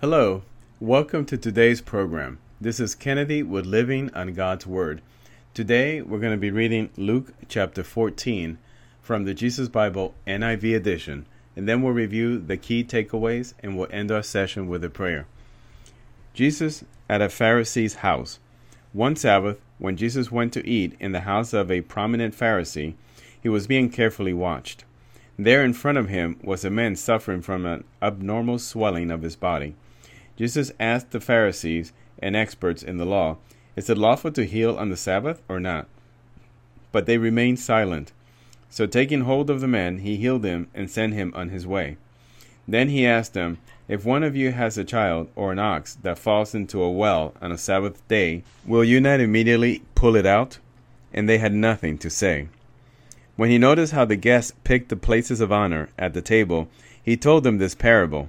[0.00, 0.40] Hello,
[0.80, 2.38] welcome to today's program.
[2.58, 5.02] This is Kennedy with Living on God's Word.
[5.52, 8.56] Today we're going to be reading Luke chapter 14
[9.02, 13.88] from the Jesus Bible NIV edition, and then we'll review the key takeaways and we'll
[13.90, 15.26] end our session with a prayer.
[16.32, 18.38] Jesus at a Pharisee's house.
[18.94, 22.94] One Sabbath, when Jesus went to eat in the house of a prominent Pharisee,
[23.38, 24.84] he was being carefully watched.
[25.38, 29.36] There in front of him was a man suffering from an abnormal swelling of his
[29.36, 29.74] body.
[30.36, 33.36] Jesus asked the Pharisees and experts in the law,
[33.76, 35.86] Is it lawful to heal on the Sabbath or not?
[36.92, 38.12] But they remained silent.
[38.68, 41.96] So taking hold of the man, he healed him and sent him on his way.
[42.68, 46.18] Then he asked them, If one of you has a child or an ox that
[46.18, 50.58] falls into a well on a Sabbath day, will you not immediately pull it out?
[51.12, 52.48] And they had nothing to say.
[53.36, 56.68] When he noticed how the guests picked the places of honor at the table,
[57.02, 58.28] he told them this parable.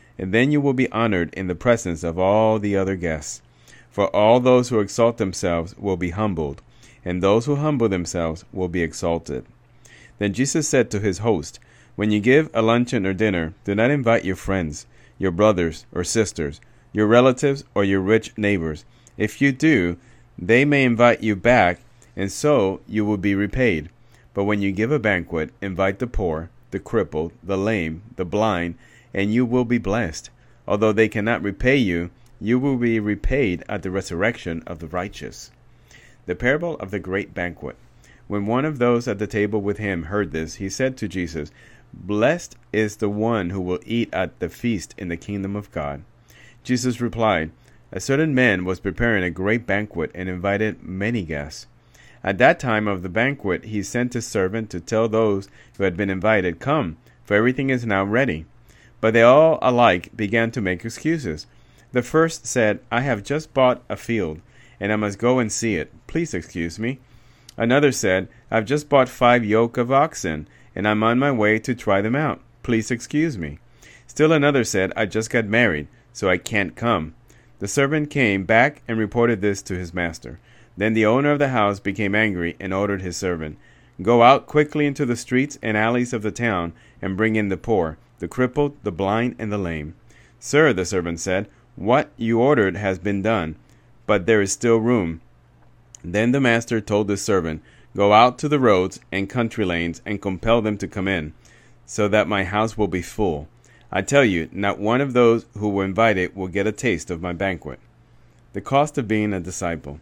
[0.17, 3.41] and then you will be honored in the presence of all the other guests.
[3.89, 6.61] For all those who exalt themselves will be humbled,
[7.03, 9.45] and those who humble themselves will be exalted.
[10.19, 11.59] Then Jesus said to his host,
[11.95, 14.85] When you give a luncheon or dinner, do not invite your friends,
[15.17, 16.61] your brothers or sisters,
[16.93, 18.85] your relatives, or your rich neighbors.
[19.17, 19.97] If you do,
[20.37, 21.79] they may invite you back,
[22.15, 23.89] and so you will be repaid.
[24.33, 28.75] But when you give a banquet, invite the poor, the crippled, the lame, the blind,
[29.13, 30.29] and you will be blessed.
[30.67, 35.51] Although they cannot repay you, you will be repaid at the resurrection of the righteous.
[36.25, 37.75] The parable of the great banquet.
[38.27, 41.51] When one of those at the table with him heard this, he said to Jesus,
[41.93, 46.03] Blessed is the one who will eat at the feast in the kingdom of God.
[46.63, 47.51] Jesus replied,
[47.91, 51.67] A certain man was preparing a great banquet and invited many guests.
[52.23, 55.97] At that time of the banquet, he sent his servant to tell those who had
[55.97, 58.45] been invited, Come, for everything is now ready.
[59.01, 61.47] But they all alike began to make excuses.
[61.91, 64.39] The first said, I have just bought a field,
[64.79, 65.91] and I must go and see it.
[66.07, 66.99] Please excuse me.
[67.57, 71.75] Another said, I've just bought five yoke of oxen, and I'm on my way to
[71.75, 72.41] try them out.
[72.63, 73.59] Please excuse me.
[74.07, 77.15] Still another said, I just got married, so I can't come.
[77.59, 80.39] The servant came back and reported this to his master.
[80.77, 83.57] Then the owner of the house became angry and ordered his servant,
[84.01, 87.57] Go out quickly into the streets and alleys of the town and bring in the
[87.57, 89.95] poor the crippled, the blind, and the lame.
[90.39, 93.55] Sir, the servant said, what you ordered has been done,
[94.05, 95.21] but there is still room.
[96.03, 97.63] Then the master told his servant,
[97.95, 101.33] Go out to the roads and country lanes and compel them to come in,
[101.85, 103.47] so that my house will be full.
[103.91, 107.21] I tell you, not one of those who were invited will get a taste of
[107.21, 107.79] my banquet.
[108.53, 109.99] The cost of being a disciple.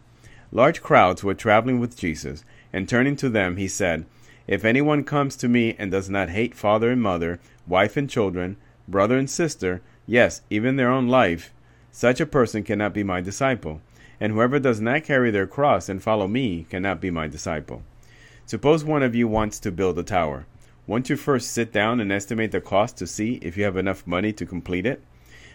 [0.52, 4.04] Large crowds were traveling with Jesus, and turning to them, he said,
[4.46, 8.56] If anyone comes to me and does not hate father and mother, wife and children,
[8.88, 11.52] brother and sister, yes, even their own life,
[11.92, 13.80] such a person cannot be my disciple.
[14.20, 17.82] And whoever does not carry their cross and follow me cannot be my disciple.
[18.46, 20.46] Suppose one of you wants to build a tower.
[20.86, 24.06] Won't you first sit down and estimate the cost to see if you have enough
[24.06, 25.02] money to complete it?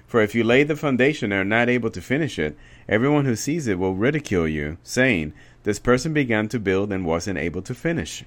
[0.07, 2.55] For if you lay the foundation and are not able to finish it,
[2.87, 7.39] everyone who sees it will ridicule you, saying, This person began to build and wasn't
[7.39, 8.23] able to finish.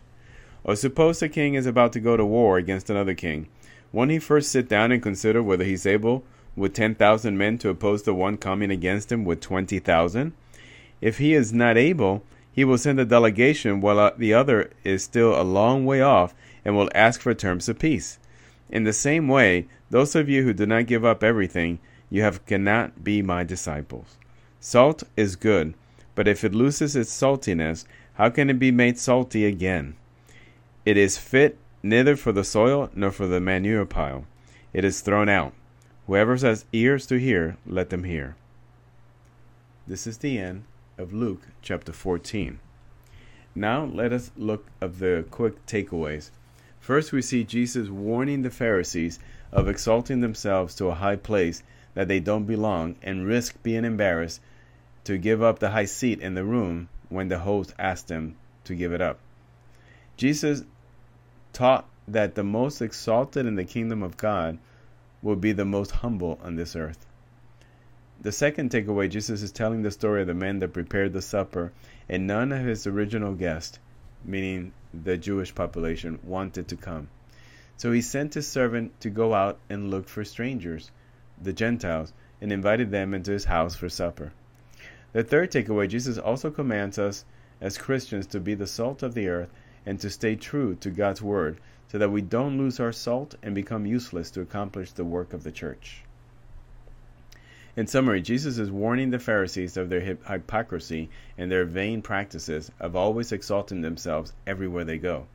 [0.69, 3.49] Or suppose a king is about to go to war against another king.
[3.91, 6.25] Won't he first sit down and consider whether he's able
[6.55, 10.35] with 10,000 men to oppose the one coming against him with 20,000?
[11.01, 15.41] If he is not able, he will send a delegation while the other is still
[15.41, 16.35] a long way off
[16.67, 18.19] and will ask for terms of peace.
[18.69, 21.79] In the same way, those of you who do not give up everything
[22.11, 24.19] you have cannot be my disciples.
[24.61, 25.73] Salt is good,
[26.15, 27.87] but if it loses its saltiness,
[28.17, 29.97] how can it be made salty again?
[30.89, 34.25] It is fit neither for the soil nor for the manure pile.
[34.73, 35.53] It is thrown out.
[36.07, 38.37] Whoever has ears to hear, let them hear.
[39.87, 40.65] This is the end
[40.97, 42.59] of Luke chapter 14.
[43.55, 46.31] Now let us look at the quick takeaways.
[46.81, 49.19] First, we see Jesus warning the Pharisees
[49.53, 51.63] of exalting themselves to a high place
[51.93, 54.41] that they don't belong and risk being embarrassed
[55.05, 58.75] to give up the high seat in the room when the host asked them to
[58.75, 59.19] give it up.
[60.17, 60.65] Jesus
[61.59, 64.59] taught that the most exalted in the kingdom of God
[65.23, 67.05] will be the most humble on this earth.
[68.21, 71.73] The second takeaway, Jesus is telling the story of the men that prepared the supper,
[72.09, 73.81] and none of his original guests,
[74.25, 77.09] meaning the Jewish population, wanted to come.
[77.77, 80.93] So he sent his servant to go out and look for strangers,
[81.43, 84.33] the Gentiles, and invited them into his house for supper.
[85.13, 87.25] The third takeaway, Jesus also commands us
[87.61, 89.51] as Christians to be the salt of the earth
[89.87, 91.59] and to stay true to God's word
[91.91, 95.43] so that we don't lose our salt and become useless to accomplish the work of
[95.43, 96.03] the church.
[97.77, 102.97] In summary, Jesus is warning the Pharisees of their hypocrisy and their vain practices of
[102.97, 105.27] always exalting themselves everywhere they go.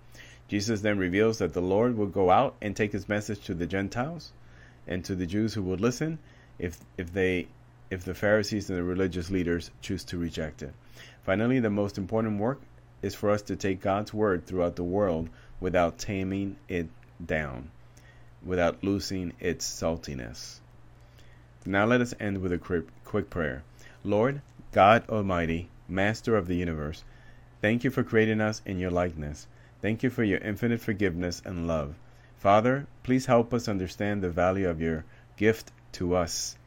[0.50, 3.66] Jesus then reveals that the Lord will go out and take his message to the
[3.66, 4.34] Gentiles
[4.86, 6.20] and to the Jews who would listen
[6.60, 7.48] if if they
[7.90, 10.74] if the Pharisees and the religious leaders choose to reject it.
[11.24, 12.60] Finally, the most important work
[13.04, 15.30] is for us to take God's word throughout the world
[15.60, 16.88] without taming it
[17.24, 17.70] down,
[18.44, 20.60] without losing its saltiness.
[21.66, 23.64] Now let us end with a quick prayer.
[24.04, 24.42] Lord,
[24.72, 27.04] God Almighty, Master of the universe,
[27.62, 29.48] thank you for creating us in your likeness.
[29.82, 31.96] Thank you for your infinite forgiveness and love.
[32.38, 35.06] Father, please help us understand the value of your
[35.38, 36.58] gift to us.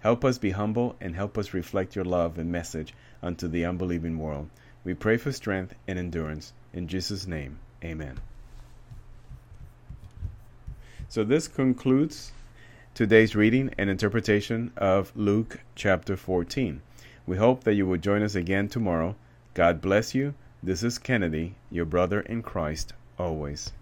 [0.00, 2.92] Help us be humble and help us reflect your love and message
[3.22, 4.50] unto the unbelieving world.
[4.84, 6.52] We pray for strength and endurance.
[6.72, 8.18] In Jesus' name, amen.
[11.08, 12.32] So this concludes
[12.94, 16.82] today's reading and interpretation of Luke chapter 14.
[17.26, 19.14] We hope that you will join us again tomorrow.
[19.54, 20.34] God bless you.
[20.62, 23.72] This is Kennedy, your brother in Christ, always.